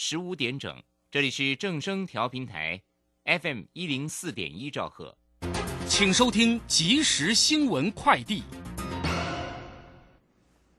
[0.00, 0.80] 十五点整。
[1.10, 2.80] 这里是正声调频台
[3.24, 5.18] ，FM 一零四点一兆赫，
[5.88, 8.44] 请收听即时新闻快递。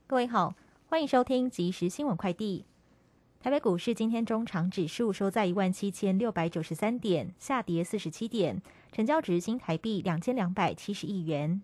[0.07, 0.55] 各位好，
[0.85, 2.63] 欢迎收听即时新闻快递。
[3.41, 8.61] 台北股市今天中场指数收在一万七千六百九十三点，下跌四十七点，
[8.93, 11.61] 成交值新台币两千两百七十亿元。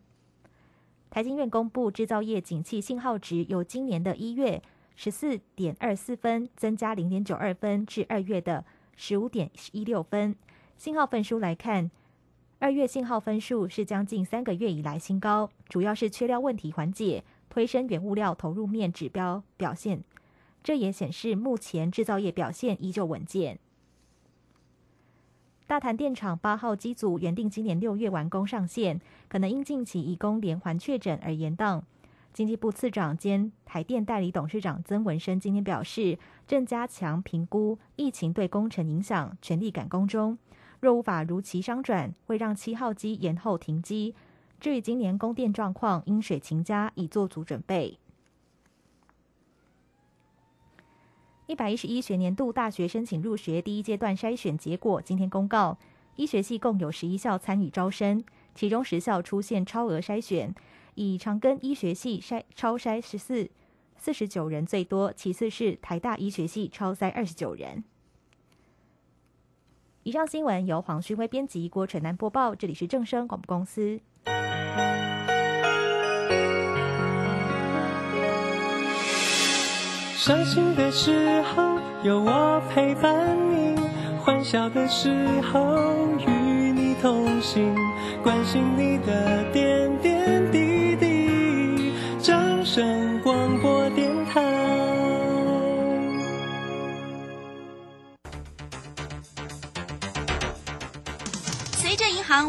[1.09, 4.61] 台经院公布制造业景气信号值，由今年的一月
[4.95, 10.35] 十四点二四分增加零点九二分，至二月的十五点一六分。
[10.77, 11.91] 信号分数来看，
[12.59, 20.03] 二月信号分数是将近三个月以来新高，主要是缺料问题缓解，推升原物料投入面指标表现。
[20.63, 23.59] 这也显示目前制造业表现依旧稳健。
[25.67, 31.81] 大潭电厂八号机组原定今年六月完工上线，可能因近期移工连环确诊而延宕。
[32.35, 40.37] 经济部次长兼台电代理董事长曾文生今天表示，正加强评估疫情对工程影响，全力赶工中。
[40.81, 44.13] 若无法如期商转，会让七号机延后停机。
[44.59, 47.97] 至于今年供电状况，因水情佳，已做足准备。
[51.45, 55.77] 一百一十一学年度大学申请入学第一阶段筛选结果今天公告，
[56.17, 60.53] 医学系共有十一校参与招生，其中十校出现超额筛选，
[60.95, 63.49] 以长庚医学系筛超筛十四
[63.97, 67.83] 四十九人最多，其次是台大医学系超筛二十九人。
[70.03, 73.99] 以上新闻由黄勋威编辑，郭纯南播报，这里是正声广播公司。
[80.15, 83.75] 伤心的时候有我陪伴你，
[84.19, 85.09] 欢笑的时
[85.41, 85.75] 候
[86.19, 87.75] 与你同行，
[88.23, 89.74] 关心你的点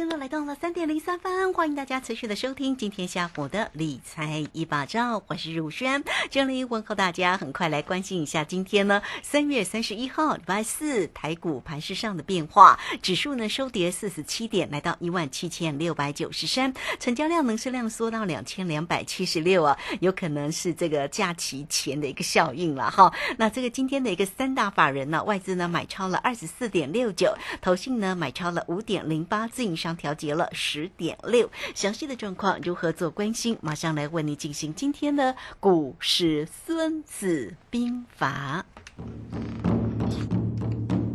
[0.00, 7.36] 间呢来到了三点零三分，欢迎大家持续的收听今天下午的理财一把照，我是如轩，这里问候大家。
[7.36, 23.12] 很快来关心一下今天呢三月三十一号礼拜四台股盘市上的变化，指数呢收跌四十七点，来到一万七千六百九十三，成交量呢是量缩到两千两百七十六啊，有可能是这个假期前的一个效应了哈。
[23.36, 33.56] 那这个今天的一个三大法人呢，外资呢买超了二十四点六九，投信呢买超了五点零八，自营商调节了十点六，详细的状况如何做关心？
[33.60, 38.64] 马上来为你进行今天的股市《孙子兵法》。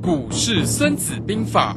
[0.01, 1.75] 股市《孙子兵法》，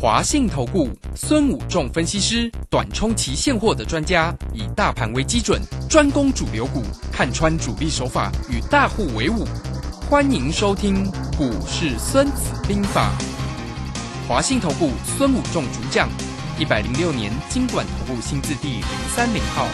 [0.00, 6.82] 华信投顾孙武仲分析师，短冲期现货的专家，以大盘为基准，专攻主流股，
[7.12, 9.46] 看穿主力手法，与大户为伍。
[10.08, 11.06] 欢迎收听
[11.36, 13.12] 《股市孙子兵法》。
[14.30, 16.08] 华信投顾孙武仲主将，
[16.56, 19.66] 一百零六年经管投顾新字第零三零号。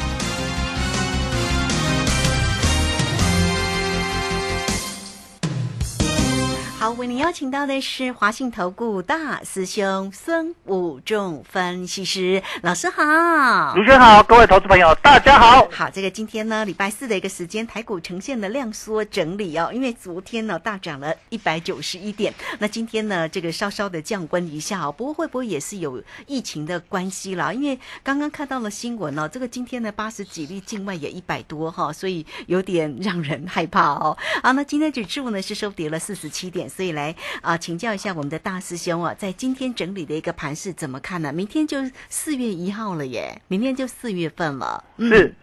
[6.86, 15.66] 好，为您邀请到的是华信投顾大师兄孙武仲分析师老师好，卢轩好，各位投资朋友大家好。
[15.68, 27.52] 好，这个今天呢，礼拜四的一个时间，台股呈现了量缩整理哦，因为昨天呢大涨了一百九十一点，那今天呢这个稍稍的降温一下哦，不过会不会也是有疫情的关系啦？
[27.52, 34.16] 因为刚刚看到了新闻哦，这个今天呢八十几例境外也一百多哈，所以有点让人害怕哦。
[34.40, 36.70] 好，那今天指数呢是收跌了四十七点。
[36.76, 41.32] 所以来啊，请教一下我们的大师兄啊，在今天整理的一个盘是怎么看呢？
[41.32, 41.78] 明天就
[42.10, 44.84] 四月一号了耶，明天就四月份了。
[44.98, 45.34] 是，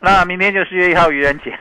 [0.00, 1.52] 那明天就四月一号愚人节，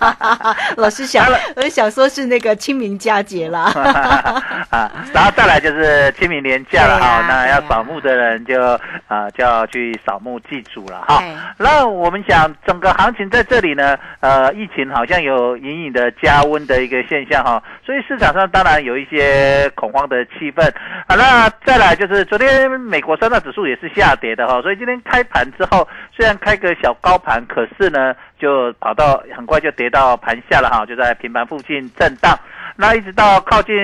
[0.76, 3.72] 老师想，我想说是那个清明佳节啦。
[4.70, 8.60] 啊，然后再来就是清明年假了哈，那要扫墓的人就
[9.08, 11.34] 啊就要去扫墓祭祖了哈哎。
[11.56, 20.62] 那我们想整个行情在这里呢，呃，疫情好像有隐隐的加温的一个现象哈，所以市场上当然有一些恐慌的气氛。
[21.08, 32.38] 好，那再来就是昨天美国三大指数也是下跌的哈，所以今天开盘之后虽然开个小高盘，可是呢就跑到很快就跌到盘下了哈，就在平盘附近震荡。
[32.76, 33.74] 那一直到靠近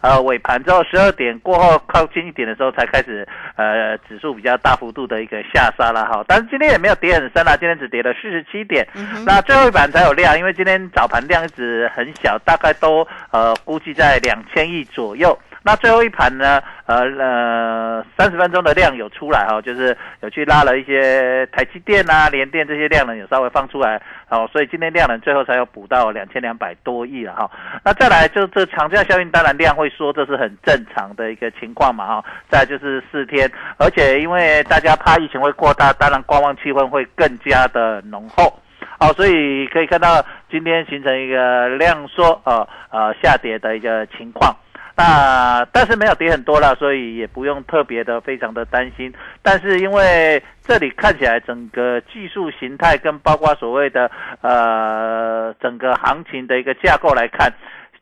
[0.00, 6.24] 呃尾盘之后，十二点过后靠近一点的时候，才开始呃指数比较大幅度的一个下杀了哈。
[6.26, 8.84] 但是今天也没有跌很深啦，今天只跌了四十七点。
[9.24, 15.38] 那最后一盘才有量，因为今天早盘量一直很小，大概都呃估计在两千亿左右。
[15.64, 27.50] 那最后一盘呢，呃呃，三十分钟的量有出来哈、就是有去拉了一些台积电啊、联电这些量呢有稍微放出来，哦，所以今天量能最后才有补到两千两百多亿了哈、
[27.84, 38.52] 那再来就这长假效应，当然量会说这是很正常的一个情况嘛哈、再就是四天，而且因为大家怕疫情会扩大，当然观望气氛会更加的浓厚。
[38.98, 44.54] 好，所以可以看到今天形成一个量缩呃呃下跌的一个情况。
[45.02, 49.12] 那但是没有跌很多了，所以也不用特别的非常的担心。
[49.42, 54.08] 但是因为这里看起来整个技术形态跟包括所谓的
[54.42, 57.52] 呃整个行情的一个架构来看，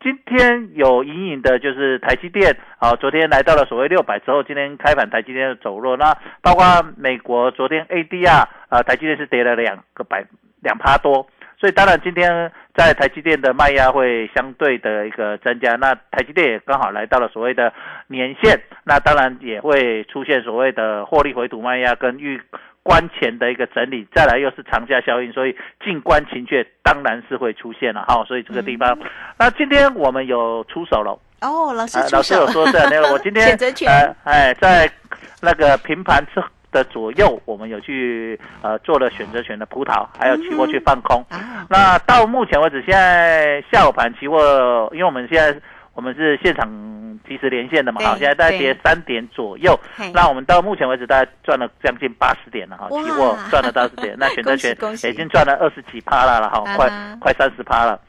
[0.03, 5.97] 今天有隐隐的就是台积电啊，昨天来到了所谓六百之后，今天开盘台积电的走弱。
[5.97, 6.65] 那包括
[6.99, 10.27] 美国昨天 ADR 啊，台积电是跌了两个百
[10.61, 11.27] 两趴多。
[11.61, 17.71] 所以当然今天在台积电的卖压会相对的一个增加，那台积电也刚好来到了所谓的
[18.07, 22.41] 年线，那当然也会出现所谓的获利回吐卖压跟预
[22.83, 25.55] 关前的一个整理，再来又是长假效应，所以
[25.85, 28.99] 静观情却当然是会出现了哈，所以这个地方，
[29.39, 31.19] 那今天我们有出手了。
[31.43, 33.87] 哦，老师呃，老师有说是那个，我今天 选择权。
[33.91, 34.91] 呃，哎，在
[35.43, 41.25] 那个平盘之的左右，我们有去呃做了选择权的葡萄，还有期货去放空。
[41.29, 45.61] 啊，那到目前为止，现在下午盘期货，因为我们现在
[45.95, 46.69] 我们是现场
[47.29, 49.79] 及时连线的嘛，好，现在大概跌三点左右。
[50.15, 54.77] 那我们到目前为止，大概赚了将近八十点了哈，期货赚了八十点，那选择权
[55.11, 56.89] 已经赚了二十几趴了了哈，快
[57.21, 58.01] 快三十趴了。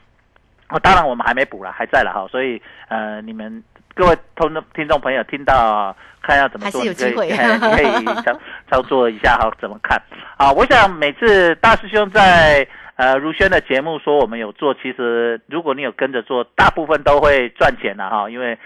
[0.72, 3.62] 哦，当然我们还没补了，还在了哈，所以呃，你们
[3.94, 6.86] 各位听众听众朋友听到看要怎么做，可
[7.26, 8.40] 以你可以 操
[8.70, 10.00] 操作一下哈，怎么看？
[10.36, 12.66] 啊，我想每次大师兄在
[12.96, 18.58] 呃如轩的节目说我们有做，其实如果你有跟着做，大部分都会赚钱的哈，因为。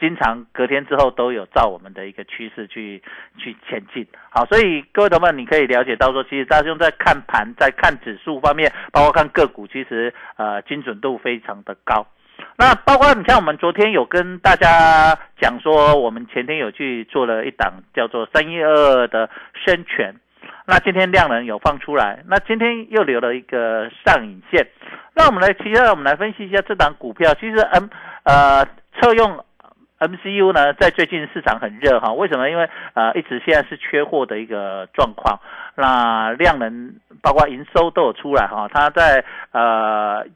[0.00, 3.02] 经常隔天之后都有照我们的一个趋势去
[3.36, 12.06] 去前进，好，所以各位同伴，你可以了解到说，其实大师兄在看盘、在看指数方面，包括看个股，其实呃精准度非常的高。
[12.56, 20.14] 那包括你像我们昨天有跟大家讲说，我们前天有去做了一档叫做三一二二的深全，
[20.66, 24.66] 那今天量能有放出来，那今天又留了一个上影线。
[25.14, 27.88] 那我们来，其实我们来分析一下这档股票，其实 M
[28.24, 28.64] 呃
[28.98, 29.44] 测用
[30.00, 32.50] MCU 呢，在最近市场很热哈，为什么？
[32.50, 35.38] 因为呃一直现在是缺货的一个状况，
[35.76, 40.26] 那量能包括营收都有出来哈，它在呃。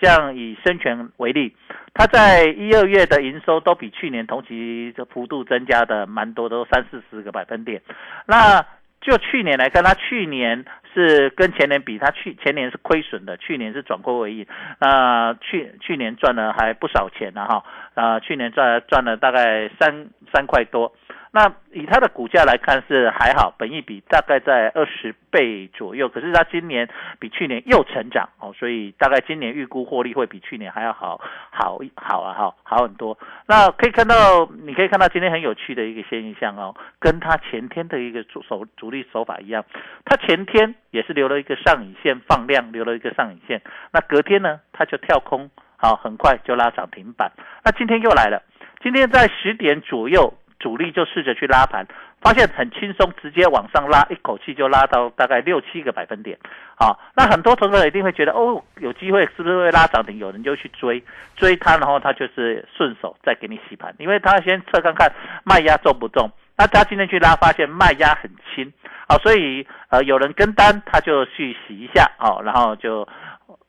[0.00, 1.54] 像以深全为例，
[1.94, 7.80] 它在一二月的营收都比去年同期的幅度增加的蛮多，都三四十个百分点。
[8.26, 8.66] 那
[9.02, 14.46] 就去年来看，他去年是跟前年比，他去前年是亏损的，去年是转亏为盈。
[14.80, 20.94] 那去去年赚了还不少钱呢哈，啊，去年赚赚了大概三三块多。
[21.34, 26.86] 那以它的股价来看是还好，本益比大概在二十倍左右，可是它今年
[27.18, 31.18] 比去年又成长哦，所以大概今年预估获利会比去年还要好
[31.50, 33.18] 好好啊好好很多。
[33.46, 39.64] 那可以看到，你可以看到今天很有趣的一个现象哦，跟它前天的一个主手主力手法一样，
[40.04, 47.32] 它前天也是留了一个上影线放量，留了一个上影线，那隔天呢它就跳空，好很快就拉涨停板。
[47.64, 48.42] 那今天又来了，
[48.82, 50.34] 今天在十点左右。
[50.62, 51.84] 主力就试着去拉盘，
[52.20, 56.38] 发现很轻松，直接往上拉，一口气就拉到大概六七个百分点。
[56.76, 60.18] 好，那很多投资者一定会觉得，哦，有机会是不是会拉涨停？
[60.18, 61.02] 有人就去追，
[61.36, 65.12] 追它，然后它就是顺手再给你洗盘，因为它先测看看
[65.44, 66.30] 卖压重不重。
[66.56, 68.72] 那他今天去拉，发现卖压很轻，
[69.08, 73.08] 好，所以呃有人跟单，他就去洗一下，哦，然后就。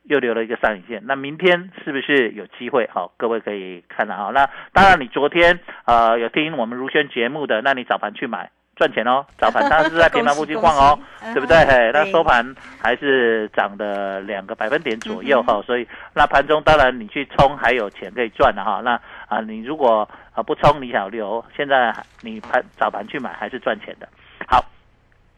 [0.04, 2.90] 又留了一个上影线，那明天是不是有机会？
[2.94, 4.32] 好，各位可以看了哈。
[4.34, 11.00] 那当然，你昨天呃有听我们如轩节目的，那你早盘去买，赚钱哦，早盘它是在平盘附近晃哦，
[11.34, 11.58] 对不对？
[11.66, 12.44] 嘿，那收盘
[12.82, 18.82] 还是涨了两个百分点左右哈，所以那盘中当然你去冲还有钱可以赚的哈。
[18.84, 24.08] 那啊，你如果啊不冲，你想留，现在你盘早盘去买还是赚钱的。
[24.48, 24.64] 好。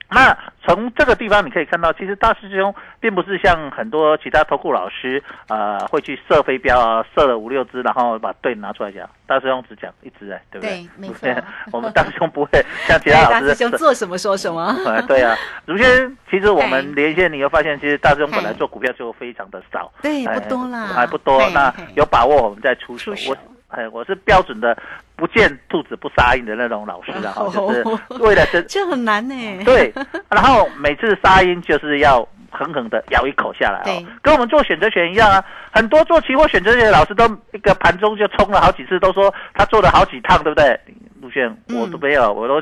[0.09, 9.09] 那从这个地方你可以看到，其实大师兄并不是像很多其他投顾老师，呃，会去射飞镖啊，射了五六只，然后把队拿出来讲。
[9.27, 10.77] 大师兄只讲一只，哎，对不对？
[10.77, 11.29] 对，没错。
[11.73, 12.51] 我们大师兄不会
[12.87, 13.47] 像其他 老师。
[13.47, 14.75] 大师兄做什么说什么。
[15.07, 15.35] 对啊，
[15.65, 21.49] 如先，其实我们连线，你又发现，其实大师兄本来做股票就非常的少，对，不多啦，还不多。
[21.49, 23.11] 那有把握，我们再出手。
[23.27, 23.35] 我。
[23.75, 24.75] 哎，我是标准的
[25.17, 27.83] 不见兔子不撒鹰的那种老师的哈，就是
[28.23, 29.35] 为了这 这很难呢。
[29.65, 29.93] 对，
[30.29, 35.43] 然后每次撒鹰就是要狠狠的咬一口下来哦，跟我们做选择权一样啊。
[35.73, 40.79] 很多做期货选择权的老师都一个盘中就冲了好几次，都说他做了好几趟，对不对？
[41.21, 42.61] 陆炫我都没有，我都。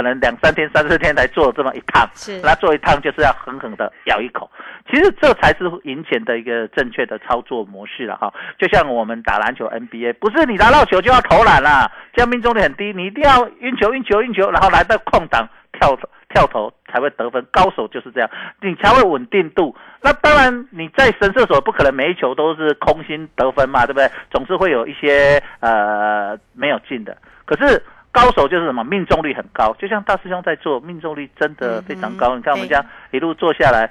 [0.00, 4.50] 可能两三天、三四天才做这么一趟，是那做一趟就是要狠狠的咬一口。
[4.90, 8.32] 其实这才是赢钱的一个正确的操作模式了哈。
[8.58, 12.94] 就像我们打篮球 NBA，不是你拿到球就要投篮啦，这样命中率很低。
[12.94, 15.46] 你一定要运球、运球、运球，然后来到空档
[15.78, 15.94] 跳
[16.30, 17.46] 跳投才会得分。
[17.52, 18.30] 高手就是这样，
[18.62, 19.76] 你才会稳定度。
[20.00, 24.10] 那当然你在神射手不可能每一球都是空心得分嘛，对不对？
[24.30, 27.14] 总是会有一些呃没有进的。
[27.44, 27.84] 可是。
[28.12, 32.34] 高手就是什么命中率很高，就像大师兄在做，命中率真的非常高。
[32.36, 33.90] 你看我们这样一路做下来，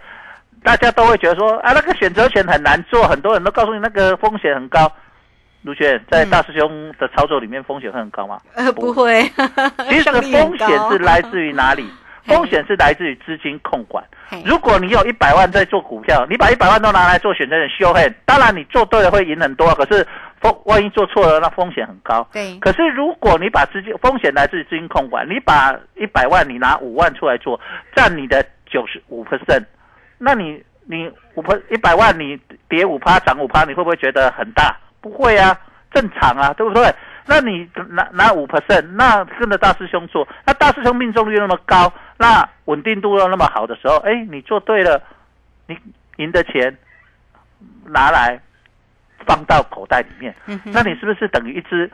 [0.63, 4.91] 大家都会觉得说，啊，那个选择权很难做，很多人都告诉你那个风险很高。
[5.61, 8.39] 卢轩在大师兄的操作里面风险会很高吗？
[8.55, 9.23] 呃，不会。
[9.89, 11.89] 其实风险是来自于哪里？
[12.25, 14.03] 风险是来自于资金控管。
[14.45, 20.05] 如果你有一百万在做股票，你把一百万都拿来做选择权修黑，当然你做对了会赢很多，可是
[20.41, 22.27] 风万一做错了，那风险很高。
[22.31, 22.57] 对。
[22.59, 27.59] 可是如果你把资金风险来自于资金控管，你把一百万你拿五万出来做，
[27.95, 29.63] 占你的九十五 percent，
[30.17, 34.75] 那你你五分一百万你跌五趴涨五趴，你会不会觉得很大？
[35.01, 35.57] 不会啊，
[35.93, 36.93] 正常啊，对不对？
[37.25, 45.01] 那你拿拿五 percent，那跟着大师兄做，那大师兄命中率那么高，那稳定度又那么好的时候，哎，你做对了，
[45.67, 45.77] 你
[46.17, 46.75] 赢的钱
[47.85, 48.41] 拿来
[49.29, 50.33] 放到口袋里面，
[50.73, 51.91] 那你是不是等于一只？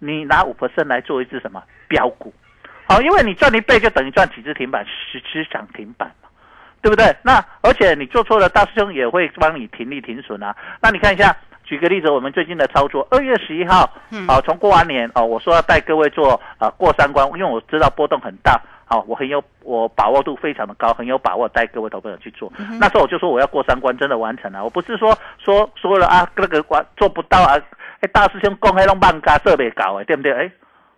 [0.00, 2.34] 你拿五 percent 来做一只什么标股？
[2.88, 6.28] 好，因为你赚一倍就等于赚几只停板，十只涨停板嘛，
[6.82, 7.14] 对不对？
[7.22, 10.54] 那而且你做错了，大师兄也会帮你停利停损啊。
[10.82, 11.34] 那你看一下。
[11.64, 13.90] 举个例子，我们最近的操作，二月十一号，
[14.28, 22.52] 好，从过完年哦，我说要带各位做啊过三关，因为我知道波动很大，好，我很有我把握度非常的高，很有把握带各位投朋友去做。
[22.78, 27.56] 那时候我就说我要过三关，真的完成了，我不是说说说了啊，那个关做不到啊，
[28.00, 30.32] 哎，大师兄公开弄半家设备搞哎，对不对？
[30.32, 30.50] 哎，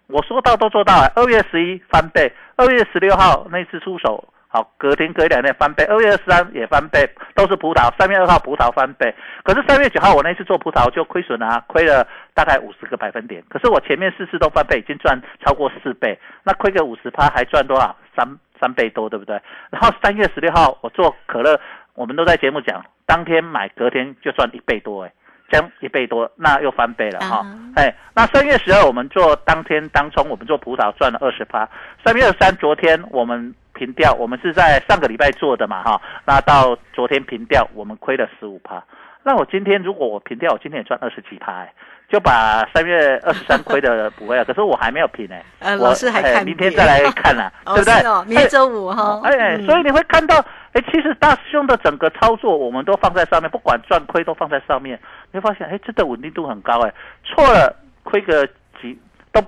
[0.08, 4.24] 我说到都做到了，二月十一翻倍，二月十六号那次出手。
[4.56, 7.92] 好，隔天隔一两天翻倍，二月二十三也翻倍，都是葡萄。
[7.98, 13.44] 三月二号葡萄翻倍，可是三月九号我那次做葡萄就亏损了，亏了大概五十个百分点。
[13.50, 17.94] 可是我前面四次都翻倍，已经赚超过四倍，那亏个五十趴还赚多少？
[18.16, 18.26] 三
[18.58, 19.38] 三倍多，对不对？
[19.68, 21.60] 然后三月十六号我做可乐，
[21.94, 25.12] 我们都在节目讲，当天买隔天就赚一倍多，哎，
[25.50, 27.44] 将一倍多，那又翻倍了哈。
[27.74, 31.68] 哎，那三月十二我们做当天当冲，我们做葡萄赚了二十趴。
[32.02, 33.54] 三月二十三昨天我们。
[33.76, 38.82] 平掉，我们是在上个礼拜做的嘛，哈，那到昨天平掉，我们亏了十五趴。
[39.22, 41.66] 那我今天如果我平掉，我今天也赚二十几趴，
[42.08, 44.44] 就把三月二十三亏的补回来。
[44.44, 48.24] 可是我还没有平哎，呃，老师还看，明天再来看呢， 对不对？
[48.24, 50.36] 明天周五哈，哎，所以你会看到，
[50.72, 54.98] 哎，其实大师兄的整个操作，我们都放在上面，不管赚亏都放在上面。
[55.32, 58.46] 你会发现，哎，真的稳定度很高，哎，错了亏个
[58.80, 58.96] 几
[59.32, 59.42] 都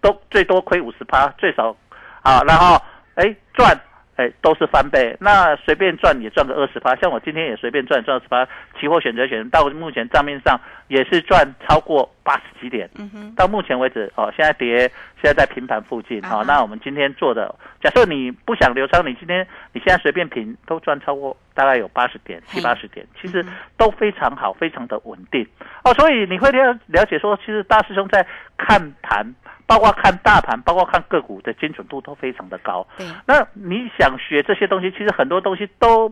[0.00, 1.74] 都最多亏五十趴，最少
[2.22, 2.80] 啊，然后。
[3.16, 3.78] 哎，赚，
[4.16, 5.16] 哎，都是翻倍。
[5.20, 8.46] 那随便赚也赚个二十趴，像我今天也随便赚赚二十趴。
[8.78, 12.88] 期货选择权到目前账面上也是赚超过八十几点。
[12.96, 13.34] 嗯哼。
[13.34, 14.80] 到目前为止，哦，现在跌，
[15.20, 16.22] 现在在平盘附近。
[16.22, 23.44] 好，那我们今天做的，假设你不想留仓，你今天你现在随便平都赚超过大概有八十点，七八十点，其实
[23.76, 25.44] 都非常好，非常的稳定。
[25.82, 28.24] 哦，所以你会了了解说，其实大师兄在
[28.56, 29.34] 看盘。
[29.68, 32.86] 包括看大盘，包括看个股的精准度都非常的高。
[32.96, 36.08] 对，那你想学这些东西，其实很多东西都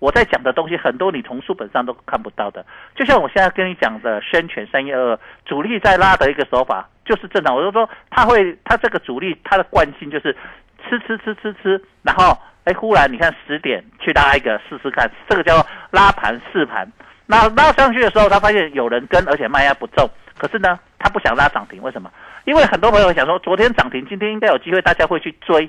[0.00, 2.66] 我在讲的东西，很多你从书本上都看不到的。
[2.96, 7.54] 就像我现在跟你讲的，宣权三一二主力在拉的一个手法，就是正常。
[7.54, 10.36] 我就说，他会，他这个主力他的惯性就是
[10.82, 12.36] 吃吃吃吃吃，然后
[12.68, 16.86] 哎，忽然你看十点去拉一个试试看，这个叫拉盘试盘。
[17.24, 20.06] 那拉上去的时候，他发现有人跟，而且卖压不重，
[20.36, 22.10] 可是呢，他不想拉涨停，为什么？
[22.44, 25.68] 因为很多朋友想说，昨天涨停，今天应该有机会，大家会去追。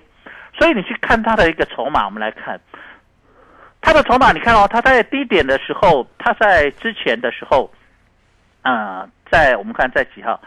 [0.57, 2.59] 所以你去看他的一个筹码，我们来看
[3.81, 7.71] 他的筹码，你看哦，他在低点的时候，他在之前的时候，
[8.61, 10.41] 啊、在我们看在几号？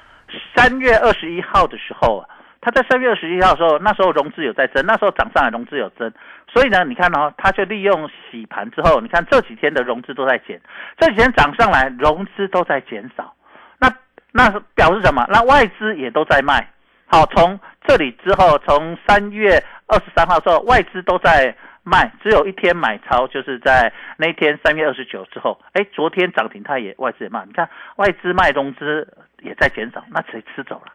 [0.54, 2.24] 三月二十一号的时候，
[2.64, 6.10] 它在三月二十一号的时候，那时候融资有在增，那时候涨上来融资有增，
[6.46, 10.60] 所以呢，你看哦，它就利用洗盘之后，你看这几天的融资都在减，
[10.96, 13.34] 这几天涨上来，融资都在减少，
[13.80, 13.92] 那
[14.30, 15.26] 那表示什么？
[15.28, 16.68] 那外资也都在卖。
[17.06, 25.60] 好，从这里之后，从三月二十三号之后，外资都在卖，只有一天买超，就是在那天三月二十九之后。
[25.72, 29.06] 哎，昨天涨停，它也外资也卖，你看外资卖融资
[29.40, 30.92] 也在减少，那谁吃走了？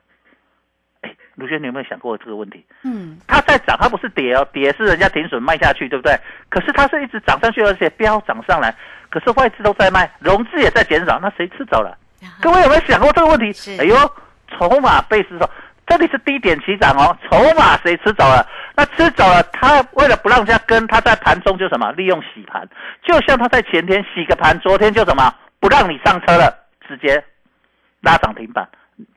[1.38, 2.66] 哎，卢轩，你有没有想过这个问题？
[2.84, 6.18] 嗯，它在涨，它不是跌哦，跌是人家停损卖下去，对不对？
[6.50, 8.76] 可是它是一直涨上去，而且飙涨上来，
[9.10, 11.98] 可是外资都在卖，融资也在减少，那谁吃走了？
[12.42, 13.80] 各位有没有想过这个问题是？
[13.80, 13.96] 哎呦，
[14.58, 15.50] 筹码被吃走，
[15.86, 18.46] 这里是低点起涨哦，筹码谁吃走了？
[18.76, 22.68] 那吃走了，他为了不让人家跟，他在盘中就什么利用洗盘，
[23.04, 26.52] 就像他在前天洗个盘，昨天就什么不让你上车了，
[26.88, 27.24] 直接
[28.02, 28.68] 拉涨停板，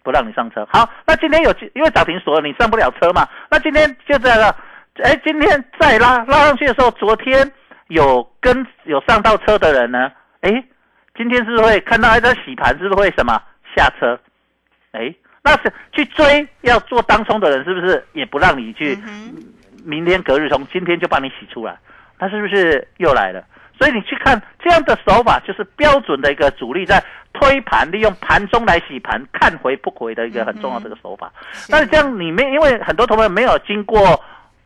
[0.02, 0.66] 不让你上车。
[0.72, 3.26] 好，那今天有因为涨停锁了，你上不了车嘛？
[3.50, 4.54] 那今天就这样了。
[5.02, 7.50] 哎，今天再拉拉上去的时候，昨天
[7.88, 10.10] 有跟有上到车的人呢？
[10.40, 10.50] 哎，
[11.16, 13.40] 今天是不是会看到哎在洗盘，是不是会什么
[13.76, 14.18] 下车？
[14.92, 18.99] 哎，那是去追要做当冲的人，是不是也不让你去？
[19.84, 21.78] 明天隔日冲，今天就把你洗出来，
[22.18, 23.42] 那是不是又来了？
[23.80, 31.32] 所以你去看这样的手法，就是标准的一个主力在推盘，利用盘中来洗盘，看回不回的一个很重要的一个手法。
[31.66, 34.22] 那这样你没因为很多同学没有经过。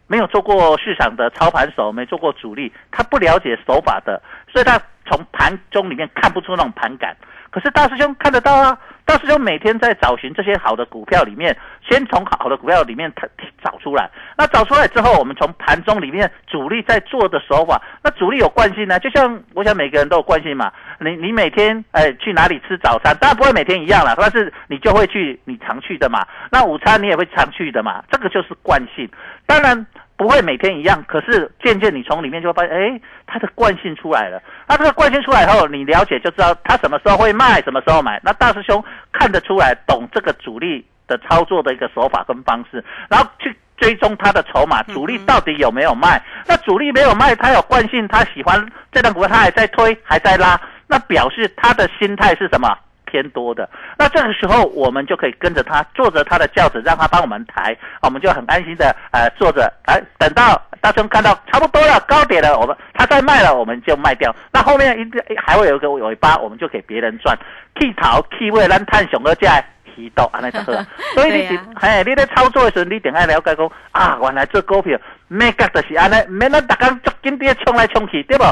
[0.07, 4.21] 没有做过市场的操盘手，没做过主力，他不了解手法的，
[4.53, 7.17] 所以他从盘中里面看不出那种盘感。
[7.55, 11.57] 可是大师兄看得到啊，大师兄每天在找寻这些好的股票里面，
[11.89, 13.29] 先从好的股票里面他
[13.63, 14.11] 找出来。
[14.37, 18.99] 那找出来之后，我们从盘中里面主力在做的手法，那主力有惯性呢？
[18.99, 20.73] 就像我想每个人都有惯性嘛。
[20.99, 23.17] 你你每天哎去哪里吃早餐？
[23.21, 26.27] 当然不会每天一样了，但是你就会去你常去的嘛。
[26.51, 29.09] 那午餐你也会常去的嘛，这个就是惯性。
[29.47, 29.87] 当然
[30.25, 34.43] 不会每天一样，可是渐渐你从里面就会发现，哎，它的惯性出来了。
[34.67, 38.19] 那这个惯性出来后，你了解就知道它什么时候会卖，什么时候买。
[38.25, 38.83] 那大师兄
[39.13, 46.23] 看得出来，懂这个主力的操作的一个手法跟方式，然后去追踪它的筹码，主力到底有没有卖？
[46.47, 52.75] 那主力没有卖，他有惯性，他喜欢这档股票，他还在推，还在拉，那表示他的心态是什么？
[53.15, 64.35] 偏多的，那这个时候我们就可以跟着他，坐着他的轿子，让他帮我们抬，我们就很安心的呃坐着，哎，等到大兄看到差不多了，高点了，我们他再卖了，我们就卖掉。
[64.53, 67.39] 那后面一个还会有一个尾巴，我们就给别人赚。
[67.77, 69.63] K 淘 K 位咱探熊二价，
[69.95, 70.73] 提到安尼就好。
[71.15, 74.99] 所以你对啊哎，你在操作的时候，你点爱了解讲啊，原来做股票
[75.29, 78.45] 每角就是安尼，免咱逐工足紧地冲来冲去，对不？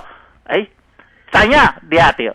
[0.45, 0.65] 哎，
[1.33, 1.53] 知影
[1.91, 2.35] 抓到，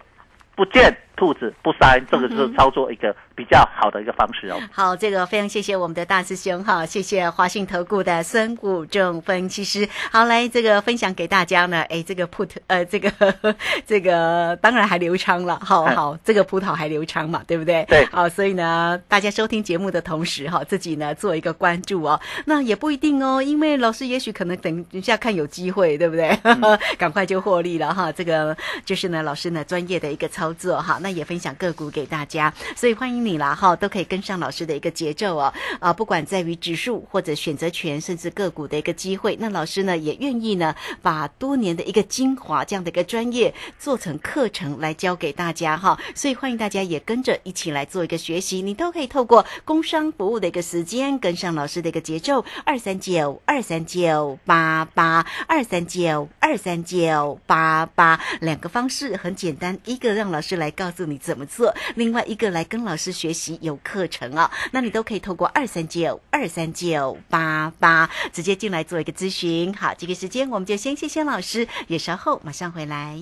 [0.56, 4.58] 不见兔子不塞，这个是操作一个比较好的一个方式哦。
[4.72, 9.90] 好，这个非常谢谢我们的大师兄哈，谢谢华信投顾的孙谷正分析师。
[10.12, 13.12] 好，来这个分享给大家呢，哎，这个 put 呃，这个
[13.86, 17.84] 这个当然还流畅了，好嗯好，这个葡萄还流畅嘛，对不对？
[17.90, 22.20] 对好，所以呢，大家收听节目的同时哈，自己呢做一个关注哦。
[22.46, 26.38] 那也不一定哦，因为老师也许可能等一下看有机会，对不对？
[26.98, 28.12] 赶快就获利了哈。
[28.12, 35.54] 这个就是呢，老师呢专业的一个操作哈，那也分享个股给大家，所以欢迎你啦哈，都可以跟上老师的一个节奏哦。
[35.80, 46.00] 啊，不管在于指数或者选择权，甚至个股的一个机会，那老师呢也愿意呢把多年的一个精华这样的一个专业做成课程来教给大家哈。
[46.16, 69.74] 所以欢迎大家也跟着一起来做一个学习，你都可以透过工商服务的一个时间跟上老师的一个节奏，二三九二三九八八二三九二三九八八两个方式很简单，一个让老师来告诉你怎么做，另外一个来跟老师学习有课程啊、那你都可以透过二三九二三九八八直接进来做一个咨询。
[69.74, 73.22] 好，这个时间我们就先谢谢老师，也稍后马上回来。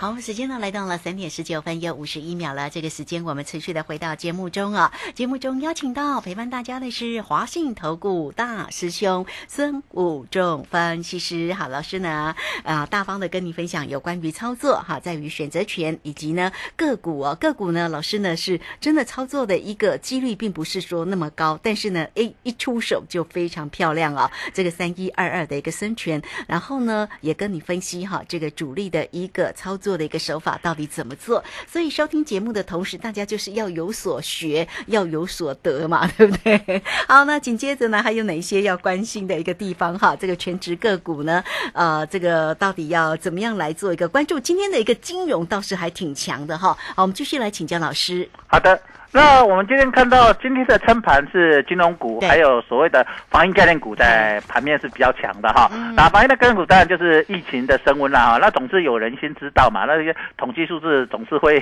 [0.00, 2.70] 好，时间呢来到了三点十九分又五十一秒了。
[2.70, 4.92] 这个时间我们持续的回到节目中啊。
[5.12, 11.52] 节目中邀请到陪伴大家的是华信投顾大师兄孙武仲分析师。
[11.52, 12.32] 好，老师呢
[12.62, 24.30] 啊大方的跟你分享有关于操作哈，在于选择权以及呢个股哦，个股呢老师呢是真的操作的一个几率并不是说那么高，但是呢诶一出手就非常漂亮啊。
[24.54, 29.87] 这个三一二二的一个孙权，然后呢也跟你分析哈这个主力的一个操作。
[29.88, 31.42] 做的一个手法到底怎么做？
[31.66, 36.82] 所以收听节目的同时，大家就是要有所学，要有所得嘛， 对不对？
[37.08, 40.14] 好，那紧接着呢，还有哪些要关心的一个地方哈？
[40.14, 44.38] 这个全职个股呢，呃，这个到底要怎么样来做一个关注？
[44.38, 46.76] 今天的一个金融倒是还挺强的哈。
[46.94, 48.28] 好，我们继续来请教老师。
[48.46, 48.78] 好的。
[49.10, 55.70] 那我们今天看到今天的撑盘是金融股，还有所谓的防疫概念股在盘面是比较强的哈。
[55.96, 58.38] 那防疫的概念股当然就是疫情的升温了哈。
[58.38, 61.58] 那总是有人先知道嘛，那些统计数字总是会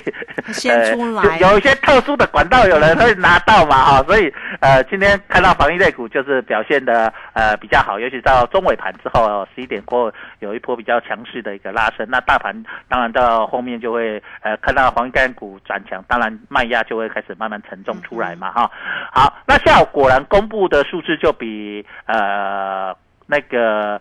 [0.53, 4.03] 先出来，有一些特殊的管道有人会拿到嘛哈。
[4.03, 12.05] 所以呃，今天看到防疫类股就是表现的呃比较好，尤其到中尾盘之后十一点过有一波比较强势的一个拉升。
[12.11, 12.53] 那大盘
[12.89, 17.36] 当然到后面就会呃看到防疫概念股转强，当然卖压就会开始。
[17.39, 18.71] 慢慢沉重出来嘛，哈，
[19.13, 22.95] 好，那下午果然公布的数字就比呃
[23.27, 24.01] 那个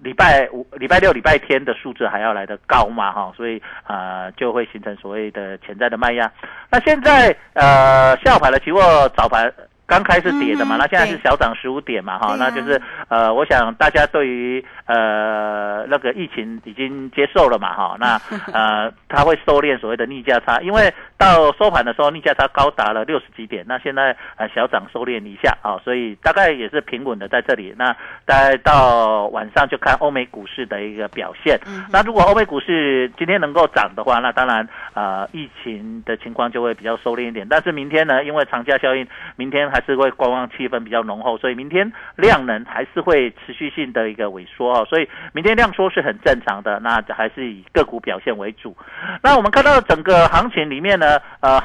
[0.00, 6.30] 礼拜五、礼拜六、礼拜天的数字还要来得高嘛，哈，所以呃就会形成所谓的潜在的卖压。
[6.70, 8.80] 那现在呃下午盘的期货
[9.16, 9.52] 早盘。
[9.86, 18.20] 刚开始跌的嘛，那现在是小涨十五点嘛，哈，那就是呃，我想大家对于呃那个疫情已经接受了嘛，哈，那
[18.54, 27.74] 呃它会收敛所谓的逆价差，因为到收盘的时候逆价差高达了六十几点，那现在呃小涨收敛一下啊，所以大概也是平稳的在这里。
[27.76, 31.60] 那大概到晚上就看欧美股市的一个表现。
[31.90, 37.46] 那如果欧美股市今天能够涨的话，那当然呃疫情的情况就会比较收敛一点。
[37.50, 48.76] 但是明天呢，因为长假效应，明天还是会观望气氛比较浓厚，所以明天量能还是会持续性的一个萎缩哦，所以明天量缩是很正常的，那还是以个股表现为主。
[49.22, 51.62] 那我们看到整个行情里面呢，呃。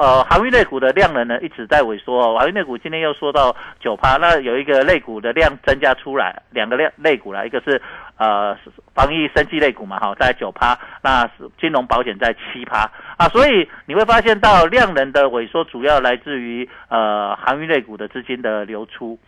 [0.00, 2.34] 呃，航运类股的量能呢一直在萎缩。
[2.38, 7.82] 航运类股今天又说到九趴，那有一个类股的量增加出来，两个量类股啦，一个是
[8.16, 8.56] 呃
[8.94, 11.28] 防疫生技类股嘛，哈，在九趴，那
[11.60, 19.18] 金融保险在七趴啊，所以你会发现到量能的萎缩主要来自于呃航运类股的资金的流出。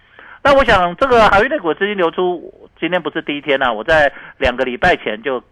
[0.43, 5.45] 那我想这个航运类股资金流出今天不是第一天了，我在两个礼拜前就。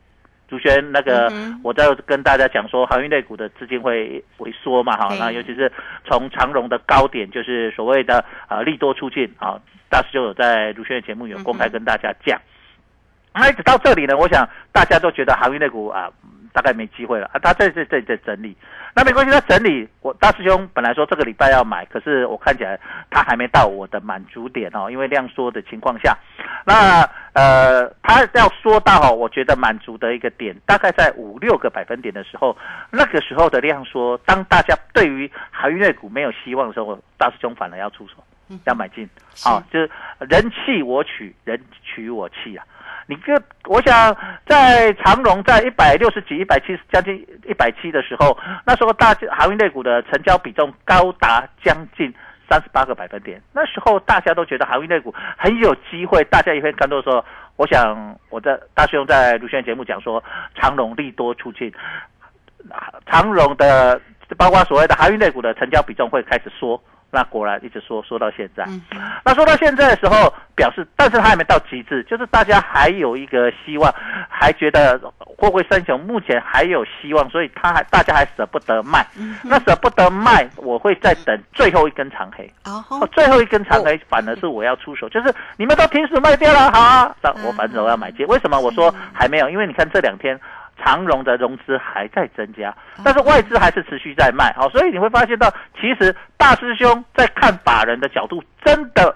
[0.50, 1.32] 朱轩，那个
[1.62, 5.70] 我在跟大家讲说，航运类股的资金会萎缩嘛，哈，那尤其是
[6.04, 9.56] 从长荣的高点，就是所谓的啊利多出尽啊，
[9.88, 12.40] 大师就有在朱轩的节目有公开跟大家讲。
[13.32, 16.10] 那一直到这里呢，我想大家都觉得航运类股啊。
[16.52, 17.38] 大概没机会了啊！
[17.42, 18.56] 他在在在在整理，
[18.94, 19.88] 那没关系，他整理。
[20.00, 22.78] 我大师兄本来说这个礼拜要买，可是我看起来
[23.10, 26.16] 他还没到我的满足点哦，因为量缩的情况下，
[26.64, 32.56] 那呃，他要说到我觉得满足的一个点，大概在五六个百分点的时候，
[32.90, 38.14] 那个时候的量缩，当大家对于航运类股没有希望的时候，大师兄反而要出手，
[38.64, 39.08] 要买进，
[39.44, 42.64] 好，就是人弃我取，人取我弃啊。
[43.10, 52.14] 你个，我想在长荣在一百六十几、一百七十将近一百七的时候，那时候大航运类股的成交比重高达将近
[52.48, 53.42] 三十八个百分点。
[53.52, 57.24] 那时候大家都觉得航运类股很有机会，大家也会看到说，
[57.56, 60.22] 我想我在大师兄在卢轩节目讲说，
[60.54, 61.72] 长荣利多出尽，
[63.06, 64.00] 长荣的
[64.38, 66.80] 包括所谓的航运类股的成交比重会开始缩。
[67.10, 68.64] 那果然一直说说到现在，
[69.24, 73.92] 那说到现在的时候，表示，但是他还没到极致，就是大家还有一个希望，
[74.28, 79.06] 还觉得货柜三雄目前还有希望，所以他还大家还舍不得卖。
[79.42, 82.48] 那舍不得卖，我会再等最后一根长黑。
[82.64, 88.26] 哦，最后一根长黑反而是我要出手，就是你们都停止卖掉了，好啊，我反正我要买进。
[88.26, 89.50] 为什么我说还没有？
[89.50, 90.38] 因为你看这两天。
[90.82, 99.14] 长荣的融资还在增加，但是外资还是持续在卖，好，所以你会发现到，其实大师兄在看法人的角度，真的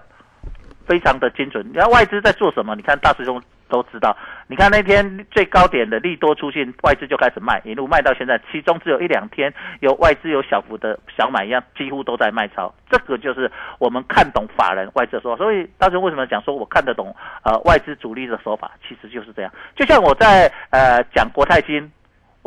[0.87, 1.67] 非常的精准。
[1.69, 2.75] 你看外资在做什么？
[2.75, 3.43] 你看大师兄。
[3.67, 4.15] 都知道，
[4.47, 12.73] 你看那天最高点的利多出现，外资就开始卖，一路卖到现在，其中只有一两天有外资有小幅的小买一样，几乎都在卖超。
[12.91, 19.51] 这个就是我们看懂法人外资说，所以当时为什么讲说我看得懂呃外资主力的手法，其实就是这样。
[19.75, 21.91] 就像我在呃讲国泰金。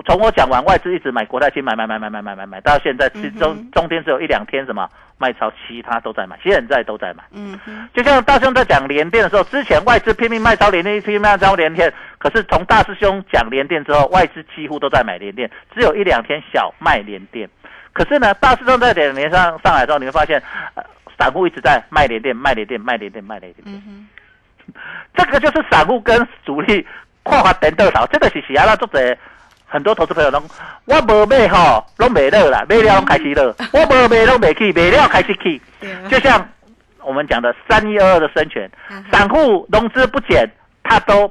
[0.05, 7.23] 从我讲完外资一直买国泰金，买买买买买买买买，到现在其中中间只有一两天什么卖超，其他都在买，现在都在买。
[7.31, 7.59] 嗯，
[7.93, 17.49] 就像大兄在讲联电的时候，之前外资拼命卖超联电，拼命卖超联电，可是从大师兄讲联电之后，外资几乎都在买联电，只有一两天小卖联电。
[17.93, 20.39] 可是呢，大师兄在点连上上来之后，你会发现，
[20.75, 20.83] 呃，
[21.17, 23.63] 散户一直在卖联电、卖联电、卖联电、卖联电。
[23.65, 24.07] 嗯
[25.15, 26.85] 这个就是散户跟主力
[27.23, 29.17] 跨法等多少，这个是其他作者
[29.69, 30.41] 很多投资朋友拢，
[30.85, 35.61] 我无买吼，拢没乐啦，买了拢开始乐，我无买拢没去，买了开始去，
[36.09, 36.47] 就像
[37.01, 38.69] 我们讲的三一二二的生权，
[39.11, 40.49] 散户融资不减，
[40.83, 41.29] 它都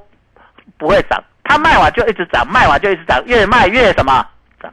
[0.76, 4.26] 不会涨，它卖完就一直涨，卖完就一直涨，越卖越什么
[4.60, 4.70] 涨？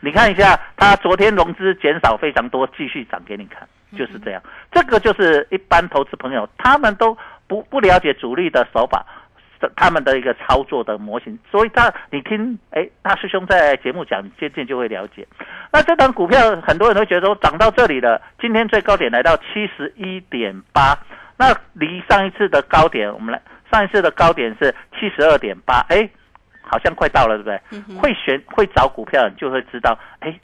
[0.00, 3.66] 你看一下，它昨天融资减少非常多，继续涨给你看，
[3.98, 4.42] 就是这样。
[4.70, 9.06] 这个就是一般投资朋友他们都不不了解主力的手法。
[9.74, 15.26] 他们的一个操作的模型，所以他你听，哎，大师兄在节目讲，渐渐就会了解。
[15.72, 20.98] 那这档股票，很多人都觉得说涨到这里了，今天最高点来到七十一点八，
[21.36, 23.40] 那离上一次的高点，我们来
[23.72, 26.08] 上一次的高点是七十二点八，哎，
[26.62, 27.96] 好像快到了，对不对？
[27.98, 30.38] 会选会找股票，你就会知道，哎。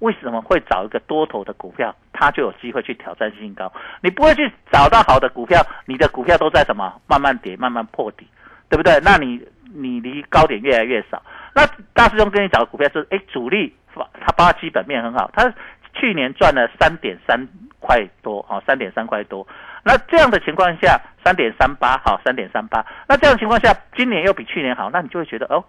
[0.00, 3.72] 为什么会找一个多头的股票，它就有机会去挑战新高？
[4.00, 8.24] 你不会去找到好的股票，你的股票都在什么慢慢跌、慢慢破底，
[8.68, 8.98] 对不对？
[9.02, 9.40] 那你
[9.74, 11.22] 你离高点越来越少。
[11.54, 15.52] 那大师兄跟你找的股票是，哎，主力它它基本面很好，它
[15.94, 17.48] 去年赚了三点三
[17.80, 19.46] 块多，好，三点三块多。
[19.84, 22.84] 那这样的情况下，三点三八，好，三点三八。
[23.08, 25.64] 那这样的情况下，今年又比去年好，那你就会觉得哦。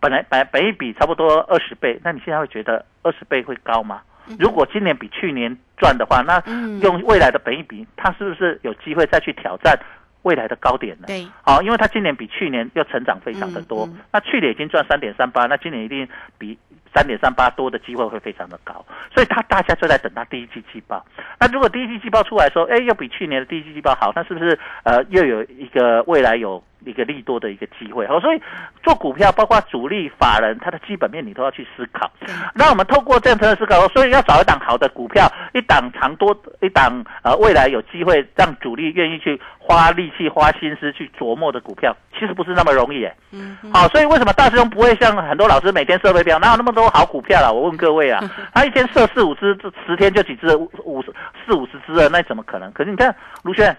[0.00, 4.02] 本来本本一比差不多二十倍，那你现在会觉得二十倍会高吗？
[4.36, 6.42] 如果今年比去年赚的话，那
[6.80, 9.78] 用未来的本一比，它是不是有机会再去挑战
[10.22, 11.06] 未来的高点呢？
[11.06, 16.08] 对，好，因为它今年比去年要成长非常的多，那去年已经赚三点三八，那今年一定
[16.38, 16.58] 比。
[16.94, 21.04] 三点三八多的机会会非常的高，所以他大家就在等他第一季季报。
[21.38, 28.06] 那如果第一季季报出来说，哎，又比去年的第一季季报好，那是不是呃又有一个未来有一个利多的一个机会？
[28.06, 28.42] 好，所以
[28.82, 32.10] 做股票，包括主力法人，它的基本面你都要去思考。
[32.54, 43.14] 那我们透过这样的思考，所以要找一档好的股票，一档长多，一档呃未来有机会让主力愿意去花力气、花心思去琢磨的股票，其实不是那么容易哎。
[43.30, 43.56] 嗯。
[43.72, 46.81] 好，所以为什么大师兄不会像很多老师每天设备表，哪有那么多？
[46.90, 48.22] 好股票了，我问各位啊，
[48.54, 51.12] 他一天设四五只，这十天就几只，五五十
[51.46, 52.70] 四五十只了，那怎么可能？
[52.72, 53.76] 可是你看卢轩，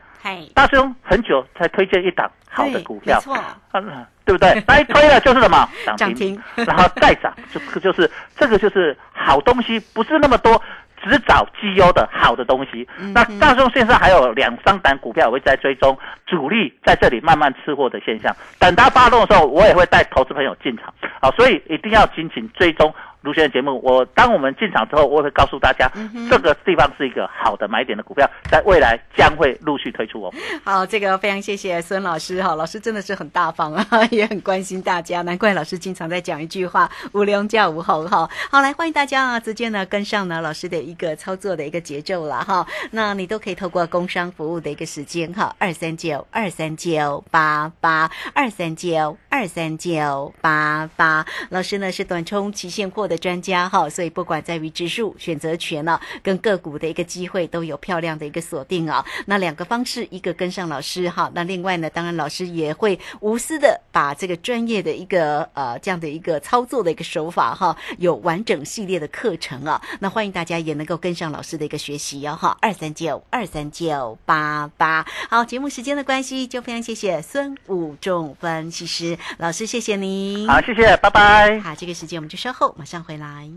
[0.53, 3.37] 大师兄很久才推荐一档好的股票，错，
[4.25, 4.63] 对不对？
[4.67, 10.61] 那一推了就是什么 涨停，然后再涨，就就是这个就是好东西，不是那么多。
[11.03, 12.87] 只找绩优的好的东西。
[13.13, 18.35] 那大众线上还有两三档股票，我会在追踪主力在这里慢慢吃货的现象。
[18.57, 20.93] 等它发动的时候，我也会带投资朋友进场。
[21.21, 22.93] 好，所以一定要紧紧追踪。
[23.23, 25.89] 卢轩的节目，我当我们进场之后，我会告诉大家，
[26.29, 30.33] 这个地方是一个好的买点的股票，在未来将会陆续推出哦。
[30.65, 38.29] 好，这个非常谢谢孙老师哈，老师真的是很大方啊， 也很关心大家，难怪老师经常在讲一句话：无龙叫无猴哈。
[38.51, 42.67] 好，来欢迎大家啊，直接呢跟上呢老师的一个操作的一个节奏了哈。
[42.91, 51.25] 那你都可以透过工商服务的一个时间哈，二三九二三九八八二三九二三九八八。
[51.47, 53.12] 老师呢是短冲期现货的。
[53.13, 59.05] 的专家哈，所以不管在于指数选择权呢，跟个股的一个机会都有漂亮的一个锁定啊。
[59.27, 69.79] 那两个方式，一个跟上老师哈，那另外呢，当然老师也会无私的把这个专业的一个呃这样的一个操作的一个手法哈，有完整系列的课程啊。
[69.99, 72.57] 那欢迎大家也能够跟上老师的一个学习哦哈。
[72.59, 80.47] 二三九二三九八八，好，节目时间的关系，就非常谢谢孙武仲分析师老师，谢谢您。
[80.47, 81.59] 好，谢谢，拜拜。
[81.59, 83.02] 好，这个时间我们就稍后马上。
[83.03, 83.49] 回来。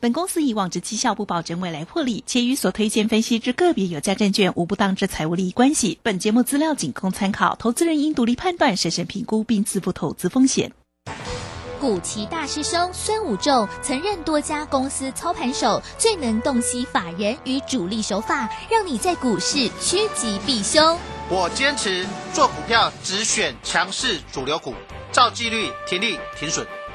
[0.00, 5.98] 本公司以往之绩效不保证未来获利，且与所推荐分析之个别有价证券无不当之财务利益关系。
[6.02, 10.72] 本节目资料仅供参考，投资人应独立判断、审慎评估并自负投资风险。
[11.78, 20.98] 古奇大师兄孙武仲曾任多家公司操盘手，最能洞悉法人与主力手法，让你在股市趋吉避凶。
[21.28, 24.74] 我坚持做股票只选强势主流股，
[25.12, 26.66] 照纪律停利停损。